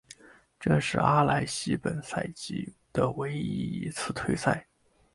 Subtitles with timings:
[0.59, 4.67] 这是阿莱西本赛季的唯一一次退赛。